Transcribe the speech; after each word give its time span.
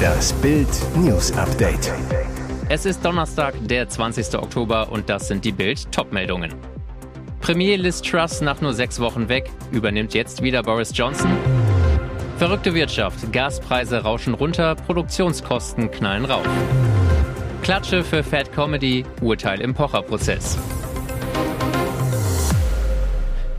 Das 0.00 0.32
Bild 0.34 0.68
News 0.96 1.32
Update. 1.36 1.92
Es 2.68 2.86
ist 2.86 3.04
Donnerstag, 3.04 3.54
der 3.62 3.88
20. 3.88 4.34
Oktober 4.36 4.90
und 4.90 5.08
das 5.08 5.28
sind 5.28 5.44
die 5.44 5.52
Bild 5.52 5.90
Topmeldungen. 5.92 6.54
Premier 7.40 7.76
Liz 7.76 8.00
Truss 8.02 8.40
nach 8.40 8.60
nur 8.60 8.74
sechs 8.74 9.00
Wochen 9.00 9.28
weg, 9.28 9.50
übernimmt 9.72 10.14
jetzt 10.14 10.42
wieder 10.42 10.62
Boris 10.62 10.92
Johnson. 10.94 11.30
Verrückte 12.38 12.74
Wirtschaft, 12.74 13.32
Gaspreise 13.32 14.02
rauschen 14.02 14.34
runter, 14.34 14.74
Produktionskosten 14.74 15.90
knallen 15.90 16.24
rauf. 16.24 16.46
Klatsche 17.62 18.02
für 18.02 18.22
Fat 18.22 18.52
Comedy, 18.52 19.04
Urteil 19.20 19.60
im 19.60 19.74
Pocher-Prozess. 19.74 20.58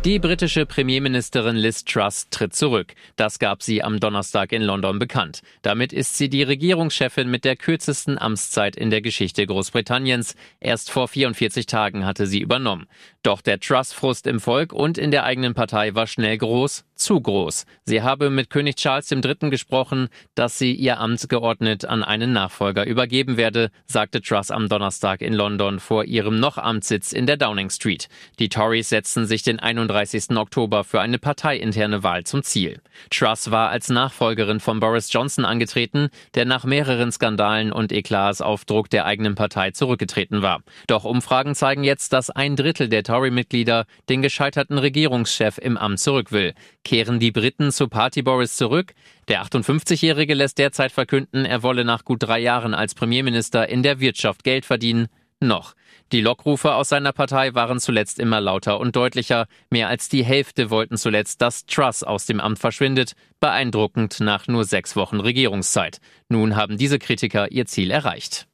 Die 0.04 0.18
britische 0.18 0.66
Premierministerin 0.66 1.56
Liz 1.56 1.86
Truss 1.86 2.28
tritt 2.32 2.56
zurück. 2.56 2.96
Das 3.18 3.38
gab 3.38 3.62
sie 3.62 3.84
am 3.84 4.00
Donnerstag 4.00 4.52
in 4.52 4.64
London 4.64 4.98
bekannt. 4.98 5.44
Damit 5.62 5.94
ist 5.94 6.18
sie 6.18 6.28
die 6.28 6.42
Regierungschefin 6.42 7.30
mit 7.30 7.46
der 7.46 7.55
kürzesten 7.55 8.18
Amtszeit 8.18 8.76
in 8.76 8.90
der 8.90 9.02
Geschichte 9.02 9.45
Großbritanniens. 9.45 10.36
Erst 10.59 10.90
vor 10.90 11.08
44 11.08 11.68
Tagen 11.68 12.04
hatte 12.04 12.26
sie 12.26 12.40
übernommen. 12.40 12.88
Doch 13.22 13.42
der 13.42 13.59
Truss-Frust 13.59 14.26
im 14.26 14.40
Volk 14.40 14.73
und 14.73 14.98
in 14.98 15.12
der 15.12 15.23
eigenen 15.23 15.54
Partei 15.54 15.94
war 15.94 16.08
schnell 16.08 16.40
groß, 16.40 16.84
zu 17.02 17.20
groß. 17.20 17.66
Sie 17.84 18.02
habe 18.02 18.30
mit 18.30 18.50
König 18.50 18.76
Charles 18.76 19.12
III. 19.12 19.50
gesprochen, 19.50 20.08
dass 20.36 20.58
sie 20.58 20.73
ihr 20.73 21.00
Amt 21.00 21.28
geordnet 21.30 21.86
an 21.86 22.04
einen 22.04 22.32
Nachfolger 22.32 22.86
übergeben 22.86 23.38
werde, 23.38 23.72
sagte 23.86 24.22
Truss 24.22 24.52
am 24.52 24.70
Donnerstag 24.70 25.22
in 25.22 25.34
London 25.34 25.80
vor 25.80 26.06
ihrem 26.06 26.40
noch 26.40 26.58
Amtssitz 26.58 27.12
in 27.12 27.26
der 27.26 27.38
Downing 27.38 27.70
Street. 27.70 28.08
Die 28.40 28.50
Tories 28.50 28.90
setzten 28.90 29.26
sich 29.26 29.44
den 29.44 29.59
31. 29.59 30.38
Oktober 30.38 30.84
für 30.84 31.02
eine 31.02 31.20
parteiinterne 31.20 32.04
Wahl 32.04 32.23
zum 32.23 32.44
Ziel. 32.44 32.80
Truss 33.09 33.52
war 33.52 33.70
als 33.70 33.90
Nachfolgerin 33.90 34.59
von 34.59 34.80
Boris 34.80 35.12
Johnson 35.12 35.45
angetreten, 35.45 36.09
der 36.36 36.45
nach 36.45 36.64
mehreren 36.64 37.12
Skandalen 37.12 37.72
und 37.72 37.92
Eklats 37.92 38.42
auf 38.42 38.66
Druck 38.66 38.90
der 38.90 39.06
eigenen 39.06 39.36
Partei 39.36 39.72
zurückgetreten 39.72 40.42
war. 40.42 40.62
Doch 40.88 41.03
Umfragen 41.03 41.56
zeigen 41.56 41.84
jetzt, 41.84 42.14
dass 42.14 42.30
ein 42.30 42.56
Drittel 42.56 42.90
der 42.90 43.03
Tory-Mitglieder 43.03 43.86
den 44.09 44.22
gescheiterten 44.22 44.78
Regierungschef 44.78 45.58
im 45.58 45.78
Amt 45.78 46.00
zurück 46.00 46.31
will. 46.31 46.53
Kehren 46.92 47.22
die 47.22 47.31
Briten 47.31 47.72
zu 47.72 47.88
Party 47.88 48.22
Boris 48.22 48.58
zurück? 48.58 48.94
Der 49.30 49.45
58-Jährige 49.45 50.34
lässt 50.34 50.58
derzeit 50.58 50.92
verkünden, 50.92 51.45
er 51.45 51.64
wolle 51.64 51.86
nach 51.86 52.03
gut 52.03 52.22
drei 52.22 52.39
Jahren 52.39 52.73
als 52.73 52.95
Premierminister 52.95 53.70
in 53.70 53.81
der 53.81 54.02
Wirtschaft 54.02 54.44
Geld 54.44 54.66
verdienen. 54.66 55.08
Noch. 55.39 55.73
Die 56.12 56.19
Lockrufe 56.19 56.73
aus 56.73 56.89
seiner 56.89 57.14
Partei 57.14 57.56
waren 57.56 57.80
zuletzt 57.80 58.19
immer 58.19 58.42
lauter 58.42 58.78
und 58.81 58.94
deutlicher. 58.97 59.47
Mehr 59.69 59.88
als 59.88 60.09
die 60.09 60.25
Hälfte 60.25 60.69
wollten 60.69 60.97
zuletzt, 60.97 61.42
dass 61.42 61.66
Truss 61.66 62.03
aus 62.03 62.25
dem 62.25 62.42
Amt 62.42 62.59
verschwindet. 62.59 63.14
Beeindruckend 63.39 64.19
nach 64.19 64.50
nur 64.50 64.66
sechs 64.66 64.97
Wochen 64.97 65.22
Regierungszeit. 65.22 66.02
Nun 66.28 66.58
haben 66.58 66.75
diese 66.78 67.00
Kritiker 67.00 67.53
ihr 67.53 67.67
Ziel 67.67 67.89
erreicht 67.89 68.47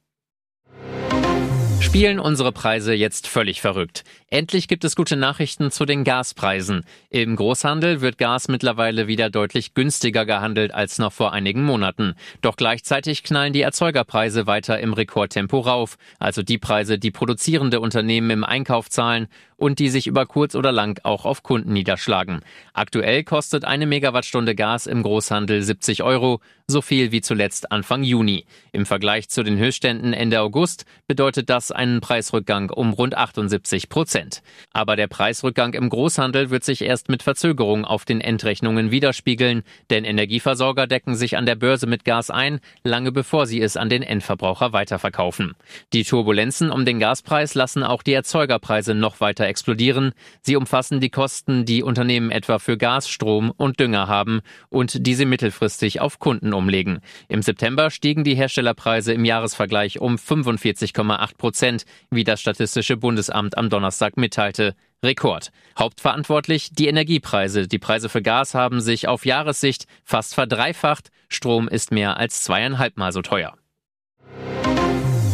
spielen 1.80 2.18
unsere 2.18 2.52
Preise 2.52 2.92
jetzt 2.92 3.26
völlig 3.26 3.60
verrückt. 3.60 4.04
Endlich 4.30 4.68
gibt 4.68 4.84
es 4.84 4.96
gute 4.96 5.16
Nachrichten 5.16 5.70
zu 5.70 5.86
den 5.86 6.04
Gaspreisen. 6.04 6.84
Im 7.08 7.36
Großhandel 7.36 8.00
wird 8.00 8.18
Gas 8.18 8.48
mittlerweile 8.48 9.06
wieder 9.06 9.30
deutlich 9.30 9.74
günstiger 9.74 10.26
gehandelt 10.26 10.74
als 10.74 10.98
noch 10.98 11.12
vor 11.12 11.32
einigen 11.32 11.64
Monaten. 11.64 12.14
Doch 12.42 12.56
gleichzeitig 12.56 13.22
knallen 13.22 13.52
die 13.52 13.62
Erzeugerpreise 13.62 14.46
weiter 14.46 14.80
im 14.80 14.92
Rekordtempo 14.92 15.60
rauf, 15.60 15.96
also 16.18 16.42
die 16.42 16.58
Preise, 16.58 16.98
die 16.98 17.10
produzierende 17.10 17.80
Unternehmen 17.80 18.30
im 18.30 18.44
Einkauf 18.44 18.90
zahlen 18.90 19.28
und 19.58 19.80
die 19.80 19.90
sich 19.90 20.06
über 20.06 20.24
kurz 20.24 20.54
oder 20.54 20.72
lang 20.72 20.98
auch 21.04 21.26
auf 21.26 21.42
Kunden 21.42 21.74
niederschlagen. 21.74 22.40
Aktuell 22.72 23.24
kostet 23.24 23.64
eine 23.66 23.86
Megawattstunde 23.86 24.54
Gas 24.54 24.86
im 24.86 25.02
Großhandel 25.02 25.62
70 25.62 26.02
Euro, 26.02 26.40
so 26.68 26.80
viel 26.80 27.12
wie 27.12 27.20
zuletzt 27.20 27.72
Anfang 27.72 28.02
Juni. 28.02 28.44
Im 28.72 28.86
Vergleich 28.86 29.28
zu 29.28 29.42
den 29.42 29.58
Höchstständen 29.58 30.12
Ende 30.12 30.40
August 30.40 30.84
bedeutet 31.06 31.50
das 31.50 31.72
einen 31.72 32.00
Preisrückgang 32.00 32.70
um 32.70 32.92
rund 32.92 33.16
78 33.16 33.88
Prozent. 33.88 34.42
Aber 34.72 34.94
der 34.94 35.08
Preisrückgang 35.08 35.74
im 35.74 35.88
Großhandel 35.88 36.50
wird 36.50 36.64
sich 36.64 36.82
erst 36.82 37.08
mit 37.08 37.22
Verzögerung 37.22 37.84
auf 37.84 38.04
den 38.04 38.20
Endrechnungen 38.20 38.90
widerspiegeln, 38.90 39.62
denn 39.90 40.04
Energieversorger 40.04 40.86
decken 40.86 41.16
sich 41.16 41.36
an 41.36 41.46
der 41.46 41.56
Börse 41.56 41.86
mit 41.86 42.04
Gas 42.04 42.30
ein, 42.30 42.60
lange 42.84 43.10
bevor 43.10 43.46
sie 43.46 43.60
es 43.60 43.76
an 43.76 43.88
den 43.88 44.02
Endverbraucher 44.02 44.72
weiterverkaufen. 44.72 45.54
Die 45.92 46.04
Turbulenzen 46.04 46.70
um 46.70 46.84
den 46.84 47.00
Gaspreis 47.00 47.54
lassen 47.54 47.82
auch 47.82 48.02
die 48.02 48.12
Erzeugerpreise 48.12 48.94
noch 48.94 49.20
weiter 49.20 49.47
explodieren. 49.48 50.12
Sie 50.42 50.56
umfassen 50.56 51.00
die 51.00 51.10
Kosten, 51.10 51.64
die 51.64 51.82
Unternehmen 51.82 52.30
etwa 52.30 52.58
für 52.58 52.76
Gas, 52.76 53.08
Strom 53.08 53.50
und 53.56 53.80
Dünger 53.80 54.06
haben 54.06 54.40
und 54.68 55.06
diese 55.06 55.26
mittelfristig 55.26 56.00
auf 56.00 56.18
Kunden 56.18 56.52
umlegen. 56.52 57.00
Im 57.28 57.42
September 57.42 57.90
stiegen 57.90 58.24
die 58.24 58.36
Herstellerpreise 58.36 59.12
im 59.12 59.24
Jahresvergleich 59.24 60.00
um 60.00 60.16
45,8 60.16 61.36
Prozent 61.36 61.84
wie 62.10 62.24
das 62.24 62.40
Statistische 62.40 62.96
Bundesamt 62.96 63.58
am 63.58 63.70
Donnerstag 63.70 64.16
mitteilte. 64.16 64.74
Rekord. 65.02 65.52
Hauptverantwortlich 65.78 66.70
die 66.72 66.88
Energiepreise. 66.88 67.68
Die 67.68 67.78
Preise 67.78 68.08
für 68.08 68.20
Gas 68.20 68.54
haben 68.54 68.80
sich 68.80 69.06
auf 69.06 69.24
Jahressicht 69.24 69.86
fast 70.04 70.34
verdreifacht. 70.34 71.10
Strom 71.28 71.68
ist 71.68 71.92
mehr 71.92 72.16
als 72.16 72.42
zweieinhalbmal 72.42 73.12
so 73.12 73.22
teuer. 73.22 73.56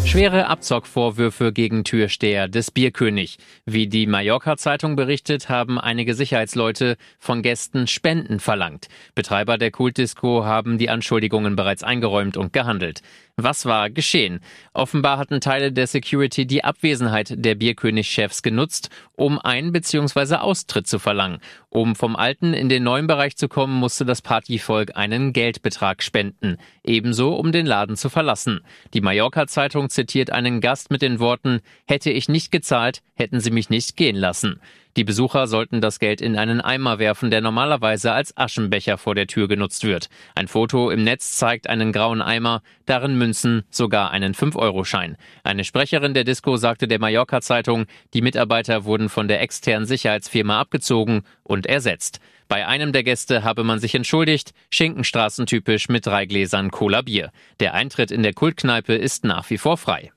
Schwere 0.07 0.47
Abzockvorwürfe 0.47 1.53
gegen 1.53 1.83
Türsteher 1.83 2.47
des 2.47 2.71
Bierkönig. 2.71 3.39
Wie 3.67 3.89
die 3.89 4.07
Mallorca-Zeitung 4.07 4.95
berichtet, 4.95 5.49
haben 5.49 5.81
einige 5.81 6.15
Sicherheitsleute 6.15 6.97
von 7.19 7.43
Gästen 7.43 7.87
Spenden 7.87 8.39
verlangt. 8.39 8.89
Betreiber 9.15 9.59
der 9.59 9.73
Kultdisco 9.73 10.45
haben 10.45 10.79
die 10.79 10.89
Anschuldigungen 10.89 11.57
bereits 11.57 11.83
eingeräumt 11.83 12.37
und 12.37 12.53
gehandelt. 12.53 13.03
Was 13.37 13.67
war 13.67 13.91
geschehen? 13.91 14.39
Offenbar 14.75 15.19
hatten 15.19 15.41
Teile 15.41 15.73
der 15.73 15.89
Security 15.89 16.47
die 16.47 16.63
Abwesenheit 16.63 17.35
der 17.37 17.57
Bierkönig-Chefs 17.57 18.43
genutzt, 18.43 18.91
um 19.17 19.41
Ein- 19.41 19.73
bzw. 19.73 20.37
Austritt 20.37 20.87
zu 20.87 21.01
verlangen. 21.01 21.41
Um 21.69 21.97
vom 21.97 22.15
alten 22.15 22.55
in 22.55 22.69
den 22.69 22.85
neuen 22.85 23.09
Bereich 23.09 23.37
zu 23.37 23.49
kommen, 23.49 23.75
musste 23.75 24.05
das 24.05 24.23
Partyvolk 24.23 24.97
einen 24.97 25.33
Geldbetrag 25.33 26.05
spenden. 26.05 26.59
Ebenso, 26.85 27.35
um 27.35 27.51
den 27.51 27.67
Laden 27.67 27.97
zu 27.97 28.09
verlassen. 28.09 28.61
Die 28.93 29.01
Mallorca-Zeitung 29.01 29.91
zitiert 29.91 30.31
einen 30.31 30.61
Gast 30.61 30.93
mit 30.93 31.03
den 31.03 31.19
Worten, 31.19 31.59
hätte 31.89 32.11
ich 32.11 32.29
nicht 32.29 32.53
gezahlt, 32.53 33.03
hätten 33.15 33.41
sie 33.41 33.51
mich 33.51 33.69
nicht 33.69 33.97
gehen 33.97 34.17
lassen. 34.17 34.61
Die 34.97 35.05
Besucher 35.05 35.49
sollten 35.49 35.81
das 35.81 35.99
Geld 35.99 36.21
in 36.21 36.37
einen 36.37 36.61
Eimer 36.61 37.01
werfen, 37.01 37.31
der 37.31 37.41
normalerweise 37.41 38.13
als 38.13 38.37
Aschenbecher 38.37 38.97
vor 38.97 39.17
der 39.17 39.27
Tür 39.27 39.49
genutzt 39.49 39.83
wird. 39.83 40.09
Ein 40.37 40.47
Foto 40.47 40.91
im 40.91 41.03
Netz 41.03 41.37
zeigt 41.37 41.69
einen 41.69 41.91
grauen 41.91 42.23
Eimer, 42.23 42.63
darin 42.87 43.19
Münzen, 43.19 43.65
sogar 43.71 44.13
einen 44.13 44.35
5-Euro-Schein. 44.35 45.17
Eine 45.43 45.65
Sprecherin 45.65 46.15
der 46.15 46.23
Disco 46.23 46.57
sagte 46.57 46.87
der 46.87 47.01
Mallorca-Zeitung, 47.01 47.87
die 48.15 48.23
Mitarbeiter 48.23 48.85
wurden 48.85 49.09
von 49.09 49.27
der 49.27 49.41
externen 49.41 49.87
Sicherheitsfirma 49.87 50.61
abgezogen 50.61 51.23
und 51.43 51.67
ersetzt. 51.67 52.21
Bei 52.47 52.67
einem 52.67 52.93
der 52.93 53.03
Gäste 53.03 53.43
habe 53.43 53.65
man 53.65 53.81
sich 53.81 53.97
entschuldigt, 53.97 54.53
Schinkenstraßentypisch 54.71 55.89
mit 55.89 56.07
drei 56.07 56.27
Gläsern 56.27 56.71
Cola 56.71 57.03
Bier. 57.03 57.33
Der 57.59 57.75
Eintritt 57.75 58.13
in 58.13 58.23
der 58.23 58.33
Kultkneipe 58.35 58.95
ist 58.95 59.25
nach 59.25 59.51
wie 59.51 59.59
vor 59.59 59.77
frei. 59.77 60.14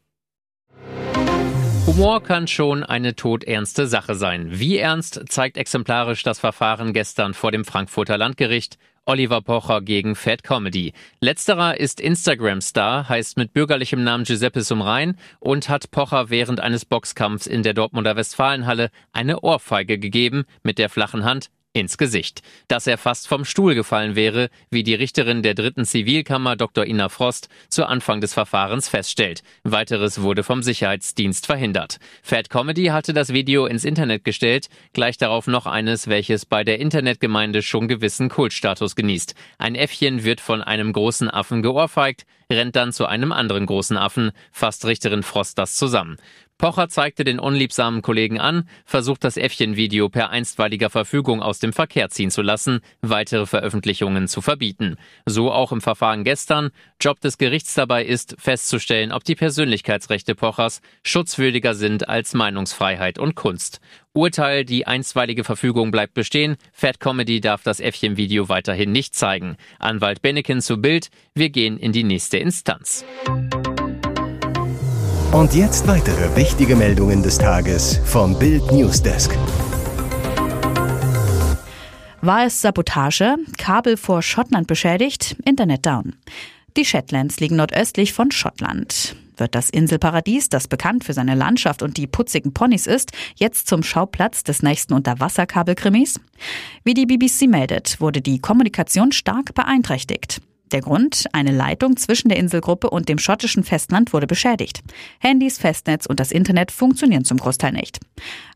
Humor 1.98 2.22
kann 2.22 2.46
schon 2.46 2.84
eine 2.84 3.16
todernste 3.16 3.88
Sache 3.88 4.14
sein. 4.14 4.60
Wie 4.60 4.78
ernst 4.78 5.20
zeigt 5.30 5.58
exemplarisch 5.58 6.22
das 6.22 6.38
Verfahren 6.38 6.94
gestern 6.94 7.34
vor 7.34 7.52
dem 7.52 7.66
Frankfurter 7.66 8.20
Landgericht. 8.20 8.78
Oliver 9.06 9.42
Pocher 9.42 9.82
gegen 9.82 10.16
Fat 10.16 10.44
Comedy. 10.44 10.94
Letzterer 11.22 11.80
ist 11.80 12.00
Instagram-Star, 12.00 13.10
heißt 13.10 13.38
mit 13.38 13.52
bürgerlichem 13.52 14.04
Namen 14.04 14.26
Giuseppe 14.26 14.62
Sumrein 14.62 15.18
und 15.40 15.70
hat 15.70 15.90
Pocher 15.90 16.30
während 16.30 16.60
eines 16.60 16.86
Boxkampfs 16.86 17.48
in 17.48 17.64
der 17.64 17.74
Dortmunder 17.74 18.16
Westfalenhalle 18.16 18.92
eine 19.12 19.40
Ohrfeige 19.40 19.98
gegeben 19.98 20.46
mit 20.62 20.78
der 20.78 20.90
flachen 20.90 21.24
Hand 21.24 21.50
ins 21.80 21.98
Gesicht. 21.98 22.42
Dass 22.68 22.88
er 22.88 22.98
fast 22.98 23.28
vom 23.28 23.46
Stuhl 23.46 23.76
gefallen 23.76 24.16
wäre, 24.16 24.50
wie 24.70 24.84
die 24.84 24.96
Richterin 24.96 25.44
der 25.44 25.54
dritten 25.54 25.86
Zivilkammer 25.86 26.56
Dr. 26.56 26.86
Ina 26.86 27.10
Frost 27.10 27.50
zu 27.70 27.86
Anfang 27.86 28.22
des 28.22 28.34
Verfahrens 28.34 28.90
feststellt. 28.90 29.44
Weiteres 29.64 30.22
wurde 30.22 30.44
vom 30.44 30.64
Sicherheitsdienst 30.64 31.46
verhindert. 31.46 31.98
Fat 32.22 32.50
Comedy 32.50 32.86
hatte 32.86 33.14
das 33.14 33.34
Video 33.34 33.66
ins 33.66 33.86
Internet 33.86 34.24
gestellt, 34.24 34.68
gleich 34.94 35.18
darauf 35.18 35.48
noch 35.48 35.66
eines, 35.66 36.08
welches 36.08 36.46
bei 36.46 36.64
der 36.64 36.80
Internetgemeinde 36.80 37.62
schon 37.62 37.88
gewissen 37.88 38.30
Kultstatus 38.30 38.96
genießt. 38.96 39.36
Ein 39.58 39.76
Äffchen 39.76 40.24
wird 40.24 40.42
von 40.42 40.62
einem 40.62 40.94
großen 40.94 41.30
Affen 41.30 41.62
geohrfeigt, 41.62 42.26
rennt 42.52 42.76
dann 42.76 42.94
zu 42.94 43.06
einem 43.06 43.32
anderen 43.32 43.66
großen 43.66 43.98
Affen, 43.98 44.32
fasst 44.52 44.86
Richterin 44.86 45.24
Frost 45.24 45.58
das 45.58 45.76
zusammen. 45.76 46.18
Pocher 46.58 46.90
zeigte 46.90 47.24
den 47.24 47.40
unliebsamen 47.40 48.02
Kollegen 48.02 48.40
an, 48.40 48.68
versucht 48.86 49.24
das 49.24 49.38
Äffchen-Video 49.38 50.10
per 50.10 50.32
einstweiliger 50.32 50.90
Verfügung 50.90 51.42
aus 51.42 51.60
dem 51.60 51.72
Verkehr 51.72 52.10
ziehen 52.10 52.32
zu 52.32 52.42
lassen, 52.42 52.80
weitere 53.02 53.46
Veröffentlichungen 53.46 54.28
zu 54.28 54.42
verbieten. 54.42 54.98
So 55.26 55.52
auch 55.52 55.72
im 55.72 55.82
Verfahren 55.82 56.24
gestern. 56.24 56.72
Job 57.00 57.20
des 57.22 57.38
Gerichts 57.38 57.76
dabei 57.76 58.04
ist, 58.06 58.36
festzustellen, 58.40 59.12
ob 59.12 59.24
die 59.24 59.36
Persönlichkeitsrechte 59.36 60.34
Pochers 60.34 60.82
schutzwürdiger 61.04 61.76
sind 61.76 62.10
als 62.10 62.34
Meinungsfreiheit 62.34 63.20
und 63.20 63.36
Kunst. 63.36 63.80
Urteil, 64.14 64.66
die 64.66 64.88
einstweilige 64.88 65.44
Verfügung 65.44 65.92
bleibt 65.92 66.16
bestehen. 66.16 66.58
Fat 66.74 67.00
Comedy 67.00 67.40
darf 67.40 67.62
das 67.62 67.80
Äffchen-Video 67.80 68.50
weiterhin 68.50 68.92
nicht 68.92 69.14
zeigen. 69.14 69.58
Anwalt 69.78 70.24
Bennekin 70.24 70.62
zu 70.62 70.78
Bild. 70.78 71.10
Wir 71.36 71.52
gehen 71.52 71.78
in 71.78 71.92
die 71.92 72.04
nächste 72.04 72.40
Instanz. 72.40 73.06
Und 75.32 75.54
jetzt 75.54 75.86
weitere 75.88 76.36
wichtige 76.38 76.76
Meldungen 76.76 77.22
des 77.22 77.38
Tages 77.38 78.00
vom 78.06 78.40
Bild 78.40 78.72
Newsdesk. 78.72 79.38
War 82.22 82.46
es 82.46 82.62
Sabotage? 82.62 83.36
Kabel 83.58 83.98
vor 83.98 84.22
Schottland 84.22 84.68
beschädigt? 84.68 85.36
Internet 85.44 85.86
down. 85.86 86.16
Die 86.78 86.86
Shetlands 86.86 87.42
liegen 87.42 87.58
nordöstlich 87.58 88.14
von 88.14 88.32
Schottland. 88.32 89.18
Wird 89.36 89.54
das 89.54 89.70
Inselparadies, 89.70 90.48
das 90.50 90.70
bekannt 90.70 91.04
für 91.04 91.14
seine 91.14 91.36
Landschaft 91.36 91.84
und 91.84 91.98
die 91.98 92.08
putzigen 92.08 92.54
Ponys 92.54 92.88
ist, 92.88 93.12
jetzt 93.36 93.68
zum 93.68 93.84
Schauplatz 93.84 94.44
des 94.44 94.64
nächsten 94.64 94.94
Unterwasserkabelkrimis? 94.94 96.22
Wie 96.86 96.94
die 96.94 97.06
BBC 97.06 97.48
meldet, 97.48 98.00
wurde 98.00 98.22
die 98.22 98.40
Kommunikation 98.40 99.12
stark 99.12 99.54
beeinträchtigt. 99.54 100.42
Der 100.72 100.82
Grund, 100.82 101.28
eine 101.32 101.52
Leitung 101.52 101.96
zwischen 101.96 102.28
der 102.28 102.38
Inselgruppe 102.38 102.90
und 102.90 103.08
dem 103.08 103.20
schottischen 103.20 103.64
Festland 103.64 104.12
wurde 104.12 104.28
beschädigt. 104.28 104.82
Handys, 105.20 105.58
Festnetz 105.58 106.06
und 106.06 106.20
das 106.20 106.32
Internet 106.32 106.72
funktionieren 106.72 107.24
zum 107.24 107.38
Großteil 107.38 107.72
nicht. 107.72 108.00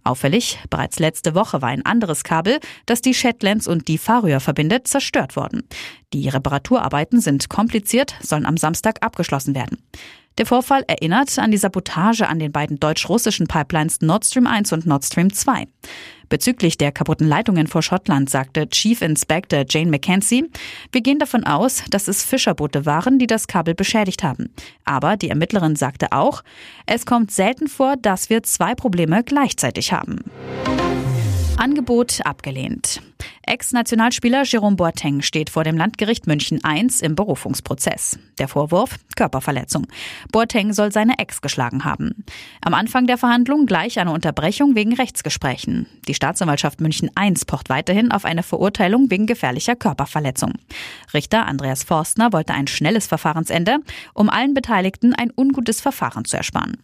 Auffällig, 0.03 0.59
bereits 0.69 0.99
letzte 0.99 1.35
Woche 1.35 1.61
war 1.61 1.69
ein 1.69 1.85
anderes 1.85 2.23
Kabel, 2.23 2.59
das 2.85 3.01
die 3.01 3.13
Shetlands 3.13 3.67
und 3.67 3.87
die 3.87 3.97
Färöer 3.97 4.41
verbindet, 4.41 4.87
zerstört 4.87 5.35
worden. 5.35 5.63
Die 6.11 6.27
Reparaturarbeiten 6.27 7.21
sind 7.21 7.47
kompliziert, 7.49 8.15
sollen 8.21 8.45
am 8.45 8.57
Samstag 8.57 8.97
abgeschlossen 9.01 9.55
werden. 9.55 9.77
Der 10.37 10.45
Vorfall 10.45 10.83
erinnert 10.87 11.37
an 11.37 11.51
die 11.51 11.57
Sabotage 11.57 12.27
an 12.27 12.39
den 12.39 12.51
beiden 12.51 12.79
deutsch-russischen 12.79 13.47
Pipelines 13.47 14.01
Nord 14.01 14.25
Stream 14.25 14.47
1 14.47 14.71
und 14.71 14.85
Nord 14.85 15.03
Stream 15.03 15.31
2. 15.31 15.67
Bezüglich 16.29 16.77
der 16.77 16.93
kaputten 16.93 17.27
Leitungen 17.27 17.67
vor 17.67 17.81
Schottland 17.81 18.29
sagte 18.29 18.69
Chief 18.69 19.01
Inspector 19.01 19.65
Jane 19.67 19.91
McKenzie, 19.91 20.49
wir 20.93 21.01
gehen 21.01 21.19
davon 21.19 21.43
aus, 21.43 21.83
dass 21.89 22.07
es 22.07 22.23
Fischerboote 22.23 22.85
waren, 22.85 23.19
die 23.19 23.27
das 23.27 23.47
Kabel 23.47 23.75
beschädigt 23.75 24.23
haben. 24.23 24.49
Aber 24.85 25.17
die 25.17 25.29
Ermittlerin 25.29 25.75
sagte 25.75 26.13
auch, 26.13 26.41
es 26.85 27.05
kommt 27.05 27.31
selten 27.31 27.67
vor, 27.67 27.97
dass 27.97 28.29
wir 28.29 28.43
zwei 28.43 28.73
Probleme 28.75 29.25
gleichzeitig 29.25 29.91
haben. 29.91 30.19
Angebot 31.57 32.21
abgelehnt. 32.25 33.01
Ex-Nationalspieler 33.51 34.43
Jerome 34.45 34.77
Boateng 34.77 35.21
steht 35.21 35.49
vor 35.49 35.65
dem 35.65 35.75
Landgericht 35.75 36.25
München 36.25 36.61
I 36.65 36.87
im 37.01 37.15
Berufungsprozess. 37.15 38.17
Der 38.39 38.47
Vorwurf 38.47 38.95
Körperverletzung. 39.17 39.87
Boateng 40.31 40.71
soll 40.71 40.93
seine 40.93 41.19
Ex 41.19 41.41
geschlagen 41.41 41.83
haben. 41.83 42.23
Am 42.61 42.73
Anfang 42.73 43.07
der 43.07 43.17
Verhandlung 43.17 43.65
gleich 43.65 43.99
eine 43.99 44.13
Unterbrechung 44.13 44.75
wegen 44.75 44.93
Rechtsgesprächen. 44.93 45.85
Die 46.07 46.13
Staatsanwaltschaft 46.13 46.79
München 46.79 47.11
I 47.19 47.33
pocht 47.45 47.67
weiterhin 47.67 48.13
auf 48.13 48.23
eine 48.23 48.41
Verurteilung 48.41 49.11
wegen 49.11 49.25
gefährlicher 49.25 49.75
Körperverletzung. 49.75 50.53
Richter 51.13 51.45
Andreas 51.45 51.83
Forstner 51.83 52.31
wollte 52.31 52.53
ein 52.53 52.67
schnelles 52.67 53.05
Verfahrensende, 53.05 53.79
um 54.13 54.29
allen 54.29 54.53
Beteiligten 54.53 55.13
ein 55.13 55.29
ungutes 55.35 55.81
Verfahren 55.81 56.23
zu 56.23 56.37
ersparen. 56.37 56.77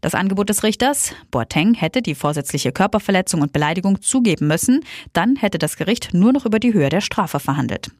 Das 0.00 0.14
Angebot 0.14 0.48
des 0.48 0.62
Richters, 0.62 1.12
Boateng 1.30 1.74
hätte 1.74 2.00
die 2.00 2.14
vorsätzliche 2.14 2.72
Körperverletzung 2.72 3.42
und 3.42 3.52
Beleidigung 3.52 4.00
zugeben 4.00 4.46
müssen, 4.46 4.80
dann 5.12 5.36
hätte 5.36 5.58
das 5.58 5.76
Gericht 5.76 6.13
Gericht 6.13 6.13
nur 6.14 6.32
noch 6.32 6.46
über 6.46 6.58
die 6.58 6.72
Höhe 6.72 6.88
der 6.88 7.00
Strafe 7.00 7.40
verhandelt. 7.40 7.90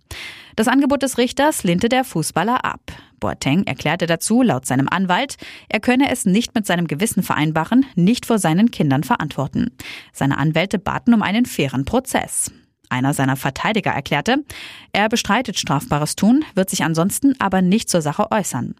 Das 0.56 0.68
Angebot 0.68 1.02
des 1.02 1.18
Richters 1.18 1.64
lehnte 1.64 1.88
der 1.88 2.04
Fußballer 2.04 2.64
ab. 2.64 2.80
Boateng 3.18 3.64
erklärte 3.64 4.06
dazu 4.06 4.42
laut 4.42 4.66
seinem 4.66 4.88
Anwalt, 4.88 5.36
er 5.68 5.80
könne 5.80 6.10
es 6.10 6.24
nicht 6.24 6.54
mit 6.54 6.66
seinem 6.66 6.86
Gewissen 6.86 7.22
vereinbaren, 7.22 7.86
nicht 7.94 8.26
vor 8.26 8.38
seinen 8.38 8.70
Kindern 8.70 9.02
verantworten. 9.02 9.70
Seine 10.12 10.38
Anwälte 10.38 10.78
baten 10.78 11.14
um 11.14 11.22
einen 11.22 11.46
fairen 11.46 11.84
Prozess. 11.84 12.52
Einer 12.90 13.14
seiner 13.14 13.36
Verteidiger 13.36 13.90
erklärte, 13.90 14.44
er 14.92 15.08
bestreitet 15.08 15.58
strafbares 15.58 16.16
Tun, 16.16 16.44
wird 16.54 16.70
sich 16.70 16.84
ansonsten 16.84 17.34
aber 17.40 17.62
nicht 17.62 17.88
zur 17.88 18.02
Sache 18.02 18.30
äußern. 18.30 18.74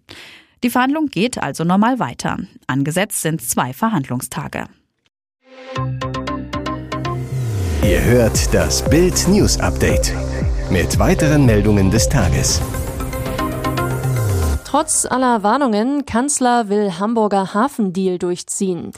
Die 0.63 0.71
Verhandlung 0.71 1.07
geht 1.07 1.39
also 1.39 1.65
normal 1.65 1.99
weiter. 1.99 2.39
Angesetzt 2.67 3.23
sind 3.23 3.43
zwei 3.43 3.73
Verhandlungstage. 3.73 4.67
Ihr 7.85 8.03
hört 8.03 8.55
das 8.55 8.81
Bild 8.81 9.29
News 9.29 9.61
Update 9.61 10.15
mit 10.71 10.99
weiteren 10.99 11.45
Meldungen 11.45 11.91
des 11.91 12.09
Tages. 12.09 12.63
Trotz 14.65 15.05
aller 15.05 15.43
Warnungen, 15.43 16.07
Kanzler 16.07 16.71
will 16.71 16.99
Hamburger 16.99 17.53
Hafendeal 17.53 18.19
durchziehen. 18.19 18.93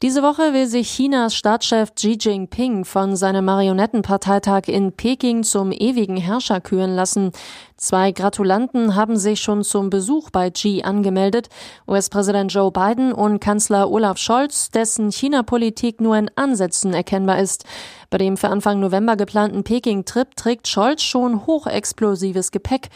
Diese 0.00 0.22
Woche 0.22 0.52
will 0.52 0.68
sich 0.68 0.88
Chinas 0.92 1.34
Staatschef 1.34 1.92
Xi 1.96 2.16
Jinping 2.20 2.84
von 2.84 3.16
seinem 3.16 3.44
Marionettenparteitag 3.46 4.68
in 4.68 4.92
Peking 4.92 5.42
zum 5.42 5.72
ewigen 5.72 6.16
Herrscher 6.16 6.60
küren 6.60 6.94
lassen. 6.94 7.32
Zwei 7.76 8.12
Gratulanten 8.12 8.94
haben 8.94 9.16
sich 9.16 9.40
schon 9.40 9.64
zum 9.64 9.90
Besuch 9.90 10.30
bei 10.30 10.50
Xi 10.50 10.82
angemeldet. 10.84 11.48
US-Präsident 11.88 12.52
Joe 12.52 12.70
Biden 12.70 13.12
und 13.12 13.40
Kanzler 13.40 13.90
Olaf 13.90 14.18
Scholz, 14.18 14.70
dessen 14.70 15.10
China-Politik 15.10 16.00
nur 16.00 16.16
in 16.16 16.30
Ansätzen 16.36 16.94
erkennbar 16.94 17.40
ist. 17.40 17.64
Bei 18.08 18.18
dem 18.18 18.36
für 18.36 18.50
Anfang 18.50 18.78
November 18.78 19.16
geplanten 19.16 19.64
Peking-Trip 19.64 20.36
trägt 20.36 20.68
Scholz 20.68 21.02
schon 21.02 21.44
hochexplosives 21.44 22.52
Gepäck. 22.52 22.90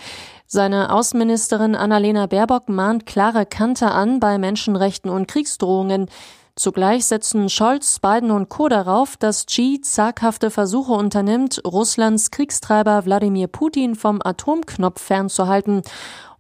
Seine 0.47 0.93
Außenministerin 0.93 1.75
Annalena 1.75 2.27
Baerbock 2.27 2.69
mahnt 2.69 3.07
klare 3.07 3.45
Kante 3.45 3.91
an 3.91 4.21
bei 4.21 4.39
Menschenrechten 4.39 5.11
und 5.11 5.27
Kriegsdrohungen. 5.27 6.07
Zugleich 6.55 7.07
setzen 7.07 7.49
Scholz, 7.49 7.99
Biden 7.99 8.31
und 8.31 8.51
Co. 8.51 8.69
darauf, 8.69 9.17
dass 9.17 9.47
Xi 9.47 9.81
zaghafte 9.81 10.51
Versuche 10.51 10.93
unternimmt, 10.93 11.63
Russlands 11.65 12.31
Kriegstreiber 12.31 13.07
Wladimir 13.07 13.47
Putin 13.47 13.95
vom 13.95 14.21
Atomknopf 14.23 15.01
fernzuhalten. 15.01 15.81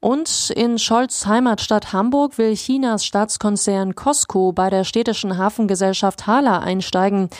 Und 0.00 0.50
in 0.50 0.78
Scholz 0.78 1.24
Heimatstadt 1.24 1.94
Hamburg 1.94 2.36
will 2.36 2.54
Chinas 2.56 3.06
Staatskonzern 3.06 3.94
Costco 3.94 4.52
bei 4.52 4.68
der 4.68 4.84
städtischen 4.84 5.38
Hafengesellschaft 5.38 6.26
Hala 6.26 6.58
einsteigen. 6.58 7.30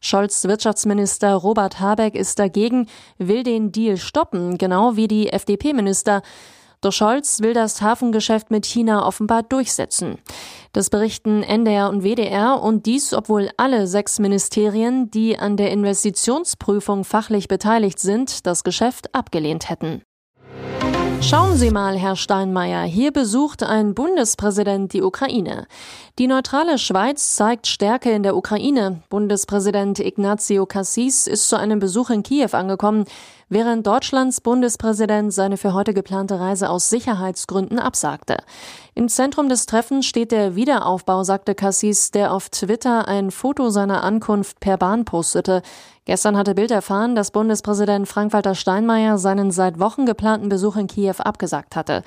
Scholz 0.00 0.44
Wirtschaftsminister 0.44 1.34
Robert 1.34 1.78
Habeck 1.78 2.16
ist 2.16 2.40
dagegen, 2.40 2.88
will 3.18 3.44
den 3.44 3.70
Deal 3.70 3.98
stoppen, 3.98 4.58
genau 4.58 4.96
wie 4.96 5.08
die 5.08 5.28
FDP-Minister. 5.32 6.22
Doch 6.86 6.92
Scholz 6.92 7.40
will 7.40 7.52
das 7.52 7.82
Hafengeschäft 7.82 8.52
mit 8.52 8.64
China 8.64 9.04
offenbar 9.04 9.42
durchsetzen. 9.42 10.18
Das 10.72 10.88
berichten 10.88 11.42
NDR 11.42 11.90
und 11.90 12.04
WDR 12.04 12.62
und 12.62 12.86
dies, 12.86 13.12
obwohl 13.12 13.50
alle 13.56 13.88
sechs 13.88 14.20
Ministerien, 14.20 15.10
die 15.10 15.36
an 15.36 15.56
der 15.56 15.72
Investitionsprüfung 15.72 17.02
fachlich 17.02 17.48
beteiligt 17.48 17.98
sind, 17.98 18.46
das 18.46 18.62
Geschäft 18.62 19.12
abgelehnt 19.16 19.68
hätten. 19.68 20.02
Schauen 21.22 21.56
Sie 21.56 21.72
mal, 21.72 21.98
Herr 21.98 22.14
Steinmeier, 22.14 22.84
hier 22.84 23.10
besucht 23.10 23.64
ein 23.64 23.94
Bundespräsident 23.94 24.92
die 24.92 25.02
Ukraine. 25.02 25.66
Die 26.20 26.28
neutrale 26.28 26.78
Schweiz 26.78 27.34
zeigt 27.34 27.66
Stärke 27.66 28.12
in 28.12 28.22
der 28.22 28.36
Ukraine. 28.36 29.02
Bundespräsident 29.08 29.98
Ignazio 29.98 30.66
Cassis 30.66 31.26
ist 31.26 31.48
zu 31.48 31.56
einem 31.56 31.80
Besuch 31.80 32.10
in 32.10 32.22
Kiew 32.22 32.50
angekommen, 32.52 33.06
während 33.48 33.86
Deutschlands 33.86 34.40
Bundespräsident 34.40 35.32
seine 35.32 35.56
für 35.56 35.72
heute 35.72 35.94
geplante 35.94 36.40
Reise 36.40 36.68
aus 36.68 36.90
Sicherheitsgründen 36.90 37.78
absagte. 37.78 38.38
Im 38.94 39.08
Zentrum 39.08 39.48
des 39.48 39.66
Treffens 39.66 40.06
steht 40.06 40.32
der 40.32 40.56
Wiederaufbau, 40.56 41.22
sagte 41.22 41.54
Cassis, 41.54 42.10
der 42.10 42.32
auf 42.32 42.48
Twitter 42.48 43.06
ein 43.08 43.30
Foto 43.30 43.70
seiner 43.70 44.02
Ankunft 44.02 44.60
per 44.60 44.76
Bahn 44.76 45.04
postete. 45.04 45.62
Gestern 46.04 46.36
hatte 46.36 46.54
Bild 46.54 46.70
erfahren, 46.70 47.14
dass 47.14 47.30
Bundespräsident 47.30 48.08
Frank-Walter 48.08 48.54
Steinmeier 48.54 49.18
seinen 49.18 49.50
seit 49.50 49.78
Wochen 49.78 50.06
geplanten 50.06 50.48
Besuch 50.48 50.76
in 50.76 50.86
Kiew 50.86 51.16
abgesagt 51.18 51.76
hatte. 51.76 52.02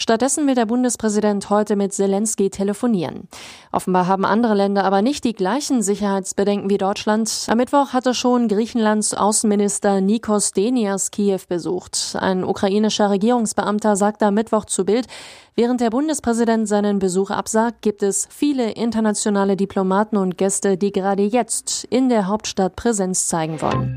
Stattdessen 0.00 0.46
will 0.46 0.54
der 0.54 0.64
Bundespräsident 0.64 1.50
heute 1.50 1.76
mit 1.76 1.92
Zelensky 1.92 2.48
telefonieren. 2.48 3.28
Offenbar 3.70 4.06
haben 4.06 4.24
andere 4.24 4.54
Länder 4.54 4.84
aber 4.84 5.02
nicht 5.02 5.24
die 5.24 5.34
gleichen 5.34 5.82
Sicherheitsbedenken 5.82 6.70
wie 6.70 6.78
Deutschland. 6.78 7.44
Am 7.48 7.58
Mittwoch 7.58 7.92
hatte 7.92 8.14
schon 8.14 8.48
Griechenlands 8.48 9.12
Außenminister 9.12 10.00
Nikos 10.00 10.52
Denias 10.52 11.10
Kiew 11.10 11.40
besucht. 11.46 12.16
Ein 12.18 12.44
ukrainischer 12.44 13.10
Regierungsbeamter 13.10 13.94
sagte 13.94 14.24
am 14.24 14.34
Mittwoch 14.34 14.64
zu 14.64 14.86
Bild, 14.86 15.06
während 15.54 15.82
der 15.82 15.90
Bundespräsident 15.90 16.66
seinen 16.66 16.98
Besuch 16.98 17.30
absagt, 17.30 17.82
gibt 17.82 18.02
es 18.02 18.26
viele 18.30 18.70
internationale 18.70 19.54
Diplomaten 19.54 20.16
und 20.16 20.38
Gäste, 20.38 20.78
die 20.78 20.92
gerade 20.92 21.24
jetzt 21.24 21.84
in 21.90 22.08
der 22.08 22.26
Hauptstadt 22.26 22.74
Präsenz 22.74 23.28
zeigen 23.28 23.60
wollen. 23.60 23.94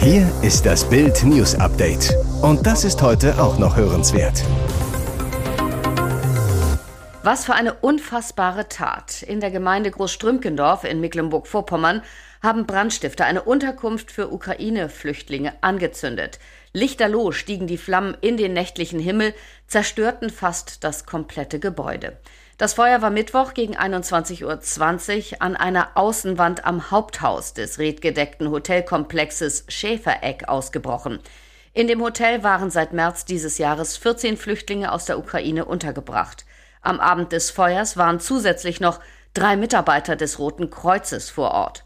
Hier 0.00 0.26
ist 0.40 0.64
das 0.64 0.82
Bild 0.82 1.22
News 1.24 1.54
Update. 1.56 2.14
Und 2.42 2.66
das 2.66 2.84
ist 2.84 3.02
heute 3.02 3.40
auch 3.42 3.58
noch 3.58 3.76
hörenswert. 3.76 4.44
Was 7.22 7.46
für 7.46 7.54
eine 7.54 7.74
unfassbare 7.74 8.68
Tat. 8.68 9.22
In 9.22 9.40
der 9.40 9.50
Gemeinde 9.50 9.90
Großstrümkendorf 9.90 10.84
in 10.84 11.00
Mecklenburg-Vorpommern 11.00 12.02
haben 12.42 12.66
Brandstifter 12.66 13.24
eine 13.24 13.42
Unterkunft 13.42 14.10
für 14.10 14.30
Ukraine-Flüchtlinge 14.30 15.54
angezündet. 15.62 16.38
Lichterloh 16.74 17.32
stiegen 17.32 17.66
die 17.66 17.78
Flammen 17.78 18.14
in 18.20 18.36
den 18.36 18.52
nächtlichen 18.52 19.00
Himmel, 19.00 19.32
zerstörten 19.66 20.28
fast 20.28 20.84
das 20.84 21.06
komplette 21.06 21.58
Gebäude. 21.58 22.18
Das 22.58 22.74
Feuer 22.74 23.02
war 23.02 23.10
Mittwoch 23.10 23.54
gegen 23.54 23.76
21.20 23.76 24.44
Uhr 25.32 25.42
an 25.42 25.56
einer 25.56 25.96
Außenwand 25.96 26.64
am 26.64 26.90
Haupthaus 26.90 27.52
des 27.54 27.78
redgedeckten 27.78 28.50
Hotelkomplexes 28.50 29.64
Schäfereck 29.68 30.48
ausgebrochen. 30.48 31.20
In 31.76 31.88
dem 31.88 32.00
Hotel 32.00 32.44
waren 32.44 32.70
seit 32.70 32.92
März 32.92 33.24
dieses 33.24 33.58
Jahres 33.58 33.96
14 33.96 34.36
Flüchtlinge 34.36 34.92
aus 34.92 35.06
der 35.06 35.18
Ukraine 35.18 35.64
untergebracht. 35.64 36.46
Am 36.82 37.00
Abend 37.00 37.32
des 37.32 37.50
Feuers 37.50 37.96
waren 37.96 38.20
zusätzlich 38.20 38.80
noch 38.80 39.00
drei 39.34 39.56
Mitarbeiter 39.56 40.14
des 40.14 40.38
Roten 40.38 40.70
Kreuzes 40.70 41.30
vor 41.30 41.50
Ort. 41.50 41.84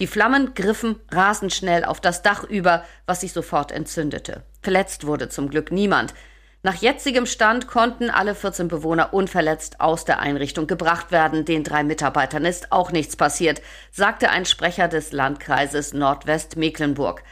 Die 0.00 0.08
Flammen 0.08 0.54
griffen 0.54 0.96
rasend 1.12 1.54
schnell 1.54 1.84
auf 1.84 2.00
das 2.00 2.22
Dach 2.22 2.42
über, 2.42 2.82
was 3.06 3.20
sich 3.20 3.32
sofort 3.32 3.70
entzündete. 3.70 4.42
Verletzt 4.60 5.06
wurde 5.06 5.28
zum 5.28 5.50
Glück 5.50 5.70
niemand. 5.70 6.14
Nach 6.64 6.74
jetzigem 6.74 7.26
Stand 7.26 7.68
konnten 7.68 8.10
alle 8.10 8.34
14 8.34 8.66
Bewohner 8.66 9.14
unverletzt 9.14 9.80
aus 9.80 10.04
der 10.04 10.18
Einrichtung 10.18 10.66
gebracht 10.66 11.12
werden. 11.12 11.44
Den 11.44 11.62
drei 11.62 11.84
Mitarbeitern 11.84 12.44
ist 12.44 12.72
auch 12.72 12.90
nichts 12.90 13.14
passiert, 13.14 13.62
sagte 13.92 14.30
ein 14.30 14.46
Sprecher 14.46 14.88
des 14.88 15.12
Landkreises 15.12 15.92
Nordwestmecklenburg. 15.92 17.22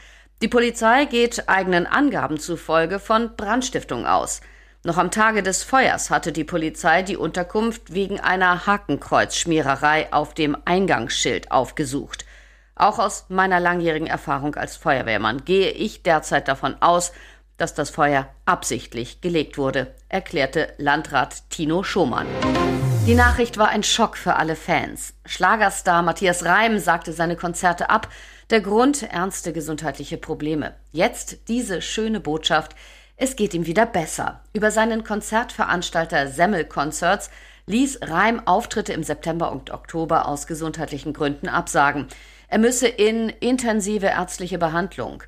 Die 0.42 0.48
Polizei 0.48 1.06
geht 1.06 1.48
eigenen 1.48 1.86
Angaben 1.86 2.38
zufolge 2.38 2.98
von 2.98 3.36
Brandstiftung 3.36 4.04
aus. 4.04 4.42
Noch 4.84 4.98
am 4.98 5.10
Tage 5.10 5.42
des 5.42 5.62
Feuers 5.62 6.10
hatte 6.10 6.30
die 6.30 6.44
Polizei 6.44 7.02
die 7.02 7.16
Unterkunft 7.16 7.94
wegen 7.94 8.20
einer 8.20 8.66
Hakenkreuzschmiererei 8.66 10.12
auf 10.12 10.34
dem 10.34 10.54
Eingangsschild 10.66 11.50
aufgesucht. 11.50 12.26
Auch 12.74 12.98
aus 12.98 13.24
meiner 13.30 13.60
langjährigen 13.60 14.06
Erfahrung 14.06 14.56
als 14.56 14.76
Feuerwehrmann 14.76 15.46
gehe 15.46 15.70
ich 15.70 16.02
derzeit 16.02 16.48
davon 16.48 16.76
aus, 16.80 17.12
dass 17.56 17.72
das 17.72 17.88
Feuer 17.88 18.28
absichtlich 18.44 19.22
gelegt 19.22 19.56
wurde, 19.56 19.94
erklärte 20.10 20.68
Landrat 20.76 21.48
Tino 21.48 21.82
Schumann. 21.82 22.26
Die 23.06 23.14
Nachricht 23.14 23.56
war 23.56 23.68
ein 23.68 23.84
Schock 23.84 24.16
für 24.16 24.34
alle 24.34 24.56
Fans. 24.56 25.14
Schlagerstar 25.24 26.02
Matthias 26.02 26.44
Reim 26.44 26.80
sagte 26.80 27.12
seine 27.12 27.36
Konzerte 27.36 27.88
ab. 27.88 28.08
Der 28.50 28.60
Grund 28.60 29.04
ernste 29.04 29.52
gesundheitliche 29.52 30.16
Probleme. 30.16 30.74
Jetzt 30.90 31.46
diese 31.46 31.82
schöne 31.82 32.18
Botschaft. 32.18 32.74
Es 33.16 33.36
geht 33.36 33.54
ihm 33.54 33.64
wieder 33.64 33.86
besser. 33.86 34.40
Über 34.52 34.72
seinen 34.72 35.04
Konzertveranstalter 35.04 36.26
Semmel 36.26 36.64
Concerts 36.64 37.30
ließ 37.66 38.00
Reim 38.02 38.44
Auftritte 38.44 38.92
im 38.92 39.04
September 39.04 39.52
und 39.52 39.70
Oktober 39.70 40.26
aus 40.26 40.48
gesundheitlichen 40.48 41.12
Gründen 41.12 41.48
absagen. 41.48 42.08
Er 42.48 42.58
müsse 42.58 42.88
in 42.88 43.28
intensive 43.28 44.06
ärztliche 44.06 44.58
Behandlung. 44.58 45.22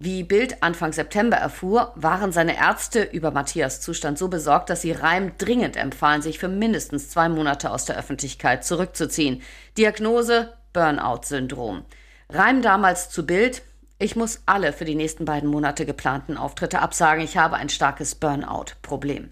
Wie 0.00 0.24
Bild 0.24 0.62
Anfang 0.62 0.92
September 0.92 1.36
erfuhr, 1.36 1.92
waren 1.94 2.32
seine 2.32 2.56
Ärzte 2.56 3.02
über 3.02 3.30
Matthias 3.30 3.80
Zustand 3.80 4.18
so 4.18 4.28
besorgt, 4.28 4.68
dass 4.68 4.82
sie 4.82 4.90
Reim 4.90 5.32
dringend 5.38 5.76
empfahlen, 5.76 6.20
sich 6.20 6.38
für 6.40 6.48
mindestens 6.48 7.10
zwei 7.10 7.28
Monate 7.28 7.70
aus 7.70 7.84
der 7.84 7.96
Öffentlichkeit 7.96 8.64
zurückzuziehen. 8.64 9.42
Diagnose 9.78 10.52
Burnout-Syndrom. 10.72 11.84
Reim 12.28 12.60
damals 12.60 13.10
zu 13.10 13.24
Bild, 13.24 13.62
ich 14.00 14.16
muss 14.16 14.42
alle 14.46 14.72
für 14.72 14.84
die 14.84 14.96
nächsten 14.96 15.24
beiden 15.24 15.48
Monate 15.48 15.86
geplanten 15.86 16.36
Auftritte 16.36 16.80
absagen. 16.80 17.22
Ich 17.22 17.36
habe 17.36 17.56
ein 17.56 17.68
starkes 17.68 18.16
Burnout-Problem. 18.16 19.30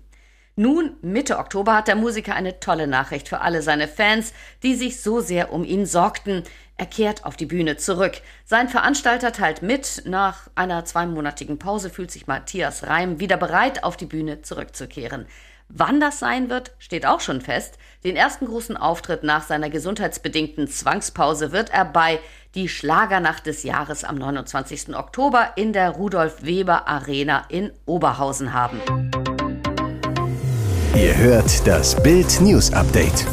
Nun, 0.55 0.97
Mitte 1.01 1.39
Oktober, 1.39 1.75
hat 1.75 1.89
der 1.89 1.97
Musiker 1.97 2.35
eine 2.35 2.61
tolle 2.61 2.87
Nachricht 2.87 3.29
für 3.29 3.41
alle 3.41 3.63
seine 3.63 3.89
Fans, 3.89 4.33
die 4.63 4.75
sich 4.75 5.01
so 5.01 5.21
sehr 5.21 5.53
um 5.53 5.65
ihn 5.65 5.87
sorgten. 5.87 6.45
Er 6.83 6.87
kehrt 6.87 7.25
auf 7.25 7.37
die 7.37 7.47
Bühne 7.47 7.77
zurück. 7.77 8.15
Sein 8.45 8.69
Veranstalter 8.69 9.31
teilt 9.31 9.63
mit, 9.63 10.03
nach 10.05 10.49
einer 10.57 10.85
zweimonatigen 10.85 11.57
Pause 11.57 11.91
fühlt 11.91 12.11
sich 12.11 12.27
Matthias 12.27 12.89
Reim 12.89 13.21
wieder 13.21 13.37
bereit, 13.37 13.85
auf 13.85 13.97
die 13.97 14.07
Bühne 14.07 14.43
zurückzukehren. 14.43 15.27
Wann 15.69 16.01
das 16.01 16.19
sein 16.19 16.51
wird, 16.51 16.73
steht 16.81 17.07
auch 17.07 17.21
schon 17.21 17.41
fest. 17.41 17.79
Den 18.03 18.17
ersten 18.17 18.47
großen 18.47 18.77
Auftritt 18.77 19.23
nach 19.23 19.45
seiner 19.45 19.71
gesundheitsbedingten 19.71 20.67
Zwangspause 20.67 21.53
wird 21.53 21.71
er 21.71 21.85
bei 21.85 22.19
Die 22.57 22.69
Schlagernacht 22.69 23.47
des 23.47 23.63
Jahres 23.63 24.03
am 24.03 24.17
29. 24.17 24.97
Oktober 24.97 25.53
in 25.55 25.73
der 25.73 25.91
Rudolf 25.91 26.43
Weber 26.43 26.89
Arena 26.89 27.45
in 27.49 27.71
Oberhausen 27.87 28.53
haben. 28.53 28.81
Ihr 30.97 31.17
hört 31.17 31.65
das 31.65 31.95
Bild 32.03 32.41
News 32.41 32.73
Update. 32.73 33.25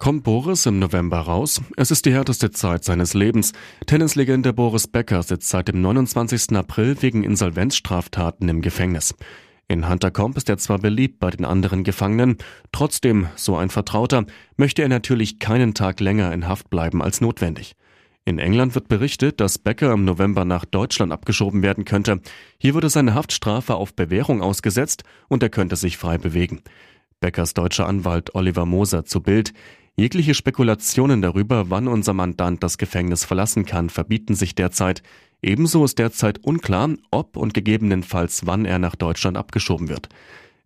Kommt 0.00 0.24
Boris 0.24 0.64
im 0.64 0.78
November 0.78 1.18
raus? 1.18 1.60
Es 1.76 1.90
ist 1.90 2.06
die 2.06 2.14
härteste 2.14 2.50
Zeit 2.50 2.84
seines 2.84 3.12
Lebens. 3.12 3.52
Tennislegende 3.84 4.54
Boris 4.54 4.86
Becker 4.86 5.22
sitzt 5.22 5.50
seit 5.50 5.68
dem 5.68 5.82
29. 5.82 6.56
April 6.56 6.96
wegen 7.02 7.22
Insolvenzstraftaten 7.22 8.48
im 8.48 8.62
Gefängnis. 8.62 9.14
In 9.68 9.90
Huntercomb 9.90 10.38
ist 10.38 10.48
er 10.48 10.56
zwar 10.56 10.78
beliebt 10.78 11.18
bei 11.18 11.28
den 11.28 11.44
anderen 11.44 11.84
Gefangenen, 11.84 12.38
trotzdem, 12.72 13.28
so 13.36 13.56
ein 13.56 13.68
Vertrauter, 13.68 14.24
möchte 14.56 14.80
er 14.80 14.88
natürlich 14.88 15.38
keinen 15.38 15.74
Tag 15.74 16.00
länger 16.00 16.32
in 16.32 16.48
Haft 16.48 16.70
bleiben 16.70 17.02
als 17.02 17.20
notwendig. 17.20 17.76
In 18.24 18.38
England 18.38 18.74
wird 18.74 18.88
berichtet, 18.88 19.38
dass 19.38 19.58
Becker 19.58 19.92
im 19.92 20.06
November 20.06 20.46
nach 20.46 20.64
Deutschland 20.64 21.12
abgeschoben 21.12 21.62
werden 21.62 21.84
könnte. 21.84 22.22
Hier 22.56 22.72
würde 22.72 22.88
seine 22.88 23.12
Haftstrafe 23.12 23.74
auf 23.74 23.92
Bewährung 23.92 24.40
ausgesetzt 24.40 25.04
und 25.28 25.42
er 25.42 25.50
könnte 25.50 25.76
sich 25.76 25.98
frei 25.98 26.16
bewegen. 26.16 26.62
Beckers 27.20 27.52
deutscher 27.52 27.86
Anwalt 27.86 28.34
Oliver 28.34 28.64
Moser 28.64 29.04
zu 29.04 29.20
Bild. 29.20 29.52
Jegliche 30.00 30.32
Spekulationen 30.32 31.20
darüber, 31.20 31.68
wann 31.68 31.86
unser 31.86 32.14
Mandant 32.14 32.62
das 32.62 32.78
Gefängnis 32.78 33.26
verlassen 33.26 33.66
kann, 33.66 33.90
verbieten 33.90 34.34
sich 34.34 34.54
derzeit. 34.54 35.02
Ebenso 35.42 35.84
ist 35.84 35.98
derzeit 35.98 36.38
unklar, 36.42 36.88
ob 37.10 37.36
und 37.36 37.52
gegebenenfalls 37.52 38.46
wann 38.46 38.64
er 38.64 38.78
nach 38.78 38.96
Deutschland 38.96 39.36
abgeschoben 39.36 39.90
wird. 39.90 40.08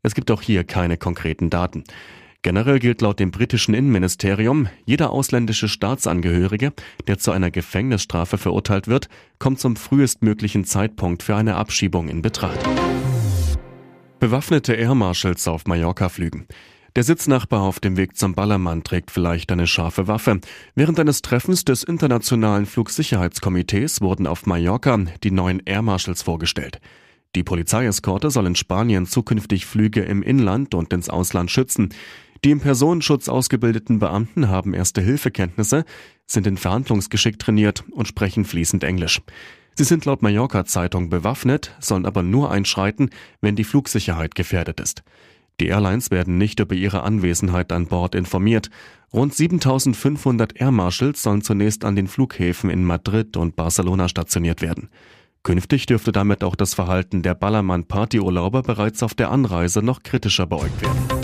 Es 0.05 0.15
gibt 0.15 0.31
auch 0.31 0.41
hier 0.41 0.63
keine 0.63 0.99
konkreten 0.99 1.51
Daten. 1.51 1.83
Generell 2.43 2.79
gilt 2.79 3.01
laut 3.01 3.19
dem 3.19 3.33
britischen 3.33 3.75
Innenministerium, 3.75 4.69
jeder 4.87 5.11
ausländische 5.11 5.67
Staatsangehörige, 5.67 6.73
der 7.09 7.19
zu 7.19 7.33
einer 7.33 7.51
Gefängnisstrafe 7.51 8.39
verurteilt 8.39 8.87
wird, 8.87 9.09
kommt 9.41 9.59
zum 9.59 9.75
frühestmöglichen 9.75 10.65
Zeitpunkt 10.65 11.25
für 11.25 11.35
eine 11.35 11.57
Abschiebung 11.57 12.07
in 12.07 12.23
Betracht. 12.23 12.61
Bewaffnete 14.21 14.75
Air 14.75 14.95
Marshals 14.95 15.49
auf 15.49 15.67
Mallorca 15.67 16.09
flügen. 16.09 16.47
Der 16.97 17.03
Sitznachbar 17.03 17.63
auf 17.63 17.81
dem 17.81 17.97
Weg 17.97 18.17
zum 18.17 18.37
Ballermann 18.37 18.85
trägt 18.85 19.11
vielleicht 19.11 19.51
eine 19.51 19.67
scharfe 19.67 20.07
Waffe. 20.07 20.41
Während 20.77 21.01
eines 21.01 21.23
Treffens 21.23 21.65
des 21.65 21.83
Internationalen 21.83 22.67
Flugsicherheitskomitees 22.67 24.01
wurden 24.01 24.29
auf 24.29 24.47
Mallorca 24.47 24.97
die 25.25 25.33
neuen 25.33 25.61
Air 25.65 25.83
Marshals 25.83 26.23
vorgestellt. 26.23 26.81
Die 27.35 27.43
Polizeieskorte 27.43 28.31
soll 28.31 28.47
in 28.47 28.55
Spanien 28.55 29.07
zukünftig 29.07 29.67
Flüge 29.67 30.03
im 30.03 30.23
Inland 30.23 30.73
und 30.77 30.93
ins 30.93 31.11
Ausland 31.11 31.51
schützen. 31.51 31.89
Die 32.45 32.53
im 32.53 32.61
Personenschutz 32.61 33.29
ausgebildeten 33.29 33.99
Beamten 33.99 34.49
haben 34.49 34.73
erste 34.73 35.01
Hilfekenntnisse, 35.01 35.85
sind 36.27 36.47
in 36.47 36.57
Verhandlungsgeschick 36.57 37.41
trainiert 37.41 37.83
und 37.91 38.07
sprechen 38.07 38.45
fließend 38.45 38.85
Englisch. 38.85 39.21
Sie 39.75 39.83
sind 39.83 40.05
laut 40.05 40.23
Mallorca 40.23 40.65
Zeitung 40.65 41.11
bewaffnet, 41.11 41.75
sollen 41.81 42.07
aber 42.07 42.23
nur 42.23 42.53
einschreiten, 42.53 43.11
wenn 43.41 43.57
die 43.57 43.65
Flugsicherheit 43.65 44.37
gefährdet 44.37 44.79
ist. 44.79 45.03
Die 45.61 45.69
Airlines 45.69 46.11
werden 46.11 46.37
nicht 46.37 46.61
über 46.61 46.75
ihre 46.75 47.03
Anwesenheit 47.03 47.71
an 47.73 47.87
Bord 47.87 48.15
informiert. 48.15 48.71
Rund 49.13 49.35
7500 49.35 50.61
Air 50.61 50.73
Marshals 50.73 51.23
sollen 51.23 51.43
zunächst 51.43 51.85
an 51.85 51.95
den 51.95 52.09
Flughäfen 52.09 52.71
in 52.71 52.85
Madrid 52.85 53.37
und 53.37 53.55
Barcelona 53.55 54.09
stationiert 54.09 54.63
werden. 54.63 54.89
Künftig 55.45 55.87
dürfte 55.87 56.11
damit 56.11 56.43
auch 56.43 56.57
das 56.57 56.75
Verhalten 56.75 57.23
der 57.23 57.35
Ballermann-Partyurlauber 57.35 58.63
bereits 58.63 59.03
auf 59.03 59.15
der 59.15 59.31
Anreise 59.31 59.83
noch 59.83 60.03
kritischer 60.03 60.47
beäugt 60.47 60.81
werden. 60.81 61.24